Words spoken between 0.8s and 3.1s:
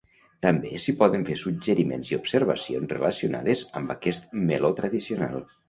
s’hi poden fer suggeriments i observacions